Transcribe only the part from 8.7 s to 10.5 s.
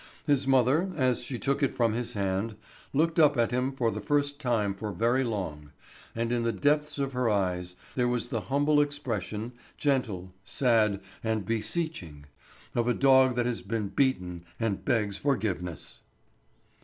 expression, gentle,